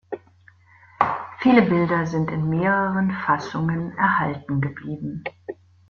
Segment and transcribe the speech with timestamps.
[1.41, 5.23] Viele Bilder sind in mehreren Fassungen erhalten geblieben.